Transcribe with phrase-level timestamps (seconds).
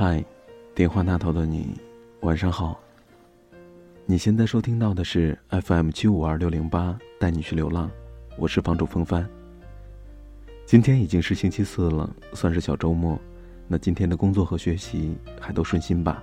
[0.00, 0.24] 嗨，
[0.76, 1.74] 电话那头的你，
[2.20, 2.80] 晚上好。
[4.06, 7.90] 你现在收听到的是 FM 七五二六零八，带你去流浪，
[8.36, 9.28] 我是房主风帆。
[10.64, 13.18] 今天已经是星期四了，算是小周末。
[13.66, 16.22] 那今天的工作和学习还都顺心吧？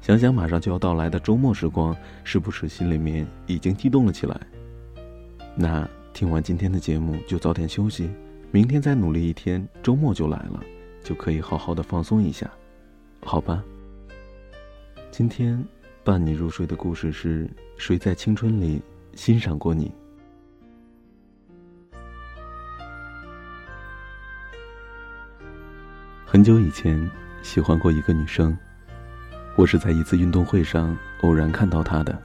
[0.00, 1.94] 想想马上就要到来的周末时光，
[2.24, 4.40] 是不是心里面已经激动了起来？
[5.54, 8.08] 那听完今天的节目就早点休息，
[8.50, 10.58] 明天再努力一天，周末就来了，
[11.04, 12.50] 就可以好好的放松一下。
[13.24, 13.62] 好吧。
[15.10, 15.62] 今天
[16.04, 18.82] 伴你入睡的故事是谁在青春里
[19.14, 19.90] 欣赏过你？
[26.26, 27.10] 很久以前
[27.42, 28.56] 喜欢过一个女生，
[29.54, 32.20] 我是在一次运动会上偶然看到她的。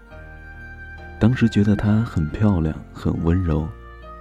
[1.20, 3.68] 当时觉得她很漂亮，很温柔，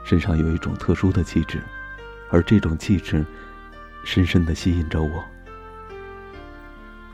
[0.05, 1.61] 身上有一种特殊的气质，
[2.31, 3.25] 而这种气质
[4.05, 5.25] 深深的吸引着我。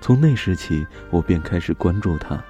[0.02, 2.42] 从那时起，我便开始关注他。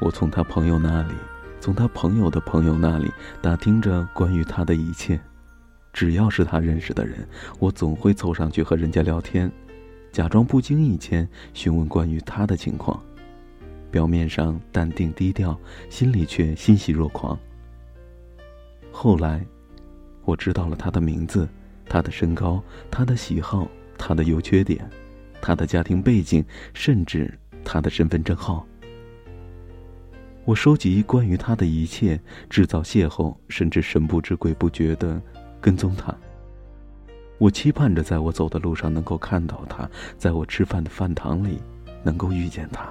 [0.00, 1.12] 我从他朋友那里，
[1.60, 5.20] 从他朋友的朋友那里打听着关于他的一切。
[5.92, 9.52] 只要是他认识的人，我总会凑上去和人家聊天，
[10.12, 12.98] 假装不经意间询问关于他的情况。
[13.90, 15.54] 表面上淡定低调，
[15.90, 17.38] 心里却欣喜若狂。
[18.90, 19.44] 后来，
[20.24, 21.46] 我知道了他的名字，
[21.86, 24.88] 他的身高，他的喜好，他的优缺点。
[25.44, 26.42] 他的家庭背景，
[26.72, 28.66] 甚至他的身份证号。
[30.46, 35.20] 我收集关于他的一切，制造邂逅，甚至神不知鬼不觉的
[35.60, 36.14] 跟踪他。
[37.36, 39.86] 我期盼着在我走的路上能够看到他，
[40.16, 41.60] 在我吃饭的饭堂里
[42.02, 42.90] 能够遇见他。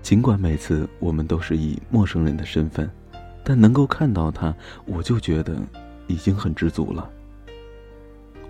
[0.00, 2.90] 尽管每次我们都是以陌生人的身份，
[3.44, 4.54] 但能够看到他，
[4.86, 5.58] 我就觉得
[6.06, 7.10] 已经很知足了。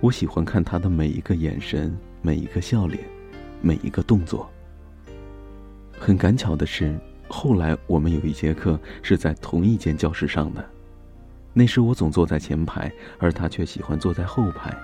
[0.00, 3.02] 我喜欢看他的每一个眼神，每一个笑脸。
[3.62, 4.50] 每一个动作。
[5.98, 10.64] 很赶巧的是，后来我们有一节课是在同一间教室上的。
[11.54, 14.76] 那时我总坐在前排，而他却喜欢坐在后排。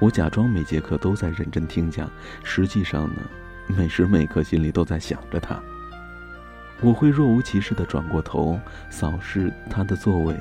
[0.00, 2.10] 我假装每节课都在认真听讲，
[2.42, 3.22] 实际上呢，
[3.68, 5.62] 每时每刻心里都在想着他。
[6.80, 8.58] 我会若无其事的转过头
[8.90, 10.34] 扫视他的座位，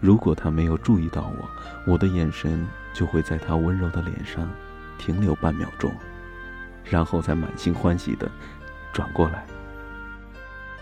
[0.00, 4.48] 如果他没有注意到我，我的眼神就会在他温柔的脸上
[4.96, 5.92] 停留半秒钟。
[6.84, 8.30] 然后再满心欢喜的
[8.92, 9.46] 转过来。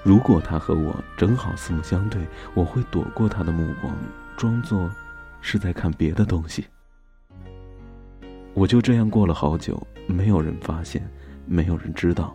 [0.03, 3.94] 如果他和我正好四目相对，我会躲过他的目光，
[4.37, 4.91] 装作
[5.43, 6.65] 是在看别的东西。
[8.55, 11.06] 我就这样过了好久，没有人发现，
[11.47, 12.34] 没有人知道。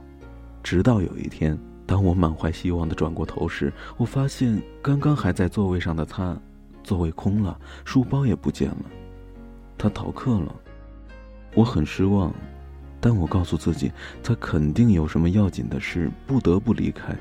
[0.63, 6.37] 直到有一天，当我满怀希望的转过头时，我发现刚刚还在座位上的他，
[6.83, 8.85] 座位空了，书包也不见了，
[9.77, 10.55] 他逃课了。
[11.55, 12.31] 我很失望。
[13.05, 13.91] 但我告诉自己，
[14.23, 17.16] 他肯定有什么要紧的事，不得不离开。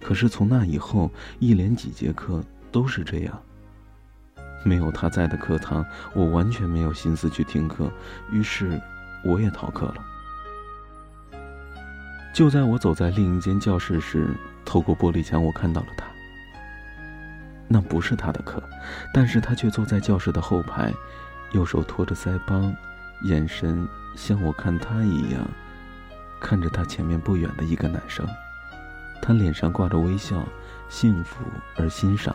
[0.00, 1.08] 可是从那以后，
[1.38, 2.42] 一连几节课
[2.72, 3.40] 都是这样。
[4.64, 7.88] 没有他在的课堂，我完全没有心思去听课，
[8.32, 8.82] 于是
[9.24, 10.04] 我也逃课了。
[12.34, 14.28] 就在我走在另一间教室时，
[14.64, 16.04] 透过玻璃墙，我看到了他。
[17.68, 18.60] 那不是他的课，
[19.14, 20.92] 但是他却坐在教室的后排，
[21.52, 22.74] 右手托着腮帮，
[23.22, 23.86] 眼神。
[24.18, 25.48] 像我看他一样，
[26.40, 28.26] 看着他前面不远的一个男生，
[29.22, 30.44] 他脸上挂着微笑，
[30.88, 31.44] 幸福
[31.76, 32.34] 而欣赏。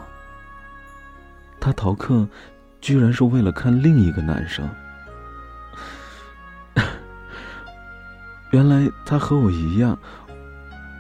[1.59, 2.25] 他逃课，
[2.79, 4.67] 居然是为了看另一个男生。
[8.51, 9.99] 原来他和我一样，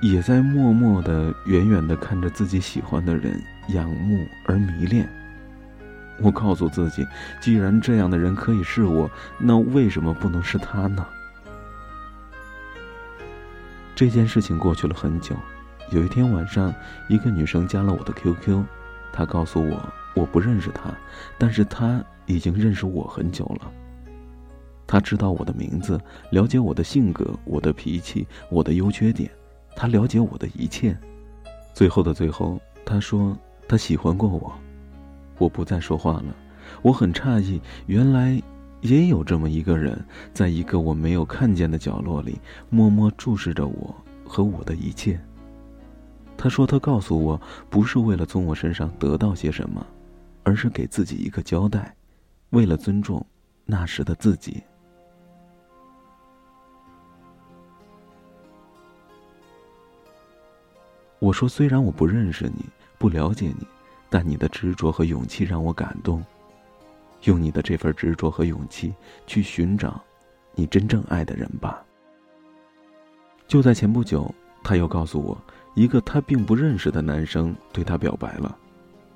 [0.01, 5.09] 也在默默的、远远的看着自己喜欢的人，仰慕而迷恋。
[6.19, 7.05] 我告诉自己，
[7.41, 11.05] 既然这样的人可以是我，那为什么不能是他呢？
[13.95, 15.35] 这件事情过去了很久。
[15.91, 16.73] 有一天晚上，
[17.09, 18.63] 一个女生加了我的 QQ，
[19.11, 20.91] 她告诉我我不认识她，
[21.37, 23.71] 但是她已经认识我很久了。
[24.87, 25.99] 她知道我的名字，
[26.31, 29.29] 了解我的性格、我的脾气、我的优缺点，
[29.75, 30.97] 她了解我的一切。
[31.73, 33.37] 最后的最后，她说
[33.67, 34.51] 她喜欢过我。
[35.37, 36.35] 我不再说话了，
[36.81, 38.41] 我很诧异，原来
[38.81, 39.99] 也有这么一个人，
[40.33, 42.39] 在一个我没有看见的角落里，
[42.69, 43.95] 默默注视着我
[44.25, 45.19] 和我的一切。
[46.37, 47.39] 他说：“他告诉我，
[47.69, 49.85] 不是为了从我身上得到些什么，
[50.43, 51.95] 而是给自己一个交代，
[52.49, 53.25] 为了尊重
[53.65, 54.61] 那时的自己。”
[61.19, 62.65] 我说：“虽然我不认识你，
[62.97, 63.65] 不了解你。”
[64.13, 66.23] 但你的执着和勇气让我感动，
[67.23, 68.93] 用你的这份执着和勇气
[69.25, 69.99] 去寻找
[70.53, 71.83] 你真正爱的人吧。
[73.47, 74.31] 就在前不久，
[74.63, 75.35] 他又告诉我，
[75.73, 78.55] 一个他并不认识的男生对他表白了。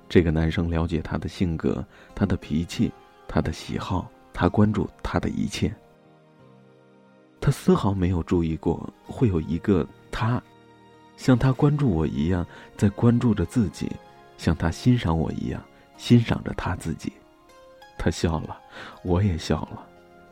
[0.09, 1.85] 这个男生了解他的性格、
[2.15, 2.91] 他的脾气、
[3.27, 5.71] 他的喜好，他关注他的一切。
[7.39, 10.41] 他丝毫没有注意过会有一个他，
[11.17, 12.43] 像他关注我一样
[12.75, 13.91] 在关注着自己，
[14.37, 15.61] 像他欣赏我一样
[15.97, 17.11] 欣赏着他自己。
[17.97, 18.59] 他笑了，
[19.03, 19.85] 我也笑了。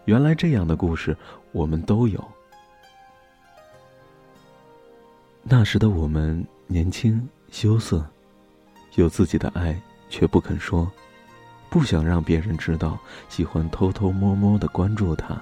[0.06, 1.18] 原来这样的故事
[1.52, 2.24] 我们都有。
[5.42, 8.08] 那时的我们年轻羞涩，
[8.96, 9.80] 有自己的爱
[10.10, 10.92] 却不肯说，
[11.70, 12.98] 不想让别人知道，
[13.30, 15.36] 喜欢偷偷摸摸的关注他。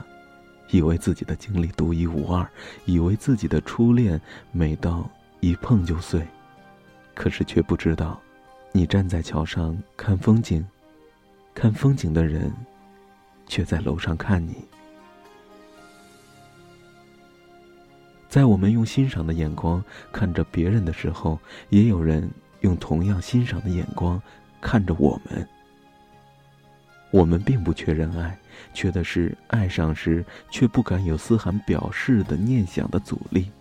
[0.69, 2.49] 以为自己的经历独一无二，
[2.85, 4.19] 以为自己的初恋
[4.51, 5.07] 美到
[5.39, 6.25] 一碰就碎，
[7.13, 8.19] 可是却不知道，
[8.75, 10.65] 你站在桥上看风景，
[11.53, 12.51] 看风景的人，
[13.45, 14.55] 却在楼上看你。
[18.27, 19.81] 在我们用欣赏的眼光
[20.11, 21.39] 看着别人的时候，
[21.69, 22.27] 也有人
[22.61, 24.19] 用同样欣赏的眼光
[24.59, 25.47] 看着我们。
[27.11, 28.35] 我们并不缺人爱，
[28.73, 33.51] 缺的是爱上时却不敢有丝毫表示的念想的阻力。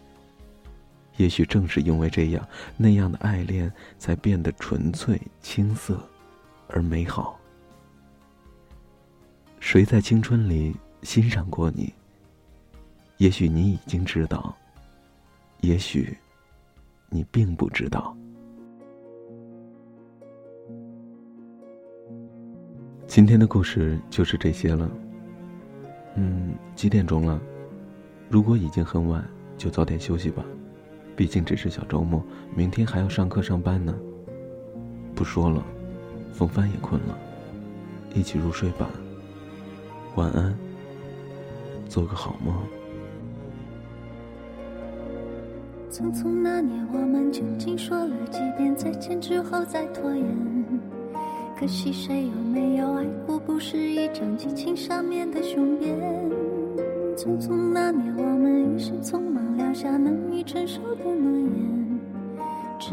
[1.16, 6.00] 也许正是因为这样，那样的爱恋才变得纯粹、青涩，
[6.68, 7.38] 而美好。
[9.60, 11.92] 谁在青春里欣赏过你？
[13.18, 14.54] 也许你已经知道，
[15.60, 16.16] 也许
[17.08, 18.16] 你并不知道。
[23.06, 24.90] 今天的故事就是这些了。
[26.16, 27.40] 嗯，几点钟了？
[28.28, 29.24] 如果已经很晚，
[29.56, 30.44] 就早点休息吧，
[31.22, 32.20] 毕竟只是小周末，
[32.52, 33.94] 明天还要上课上班呢。
[35.14, 35.64] 不说了，
[36.32, 37.16] 冯帆也困了，
[38.12, 38.90] 一起入睡吧。
[40.16, 40.52] 晚安，
[41.88, 42.52] 做个好梦。
[45.92, 50.26] 匆匆那年，我们究竟说了几遍再见之后再拖延？
[51.56, 53.38] 可惜，谁有没有爱过？
[53.38, 56.51] 不是一张激情上面的雄辩。
[57.22, 62.00] 匆匆那年，我们一时匆忙撂下难以承受的诺言，
[62.80, 62.90] 只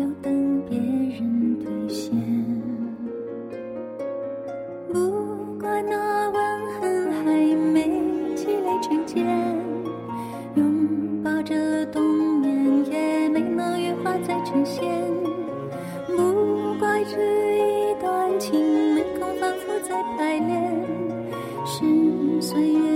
[0.00, 2.14] 有等别人兑现。
[4.92, 6.40] 不怪那吻
[6.80, 7.90] 痕还没
[8.36, 9.26] 积累成茧，
[10.54, 12.00] 拥抱着冬
[12.38, 14.84] 眠也没能羽化再成仙。
[16.06, 17.18] 不怪这
[17.58, 19.72] 一段情没空反复。
[19.88, 20.72] 再排练，
[21.64, 21.84] 是
[22.40, 22.95] 岁月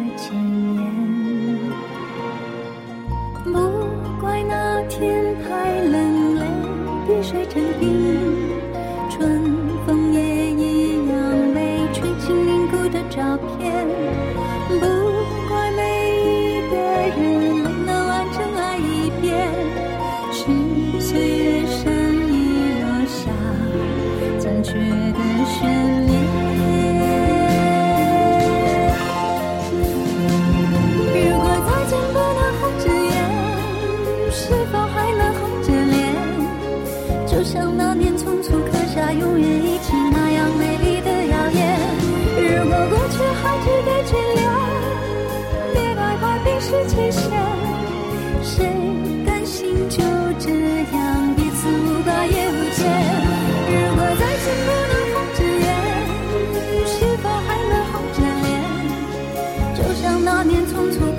[60.23, 61.10] 那年匆匆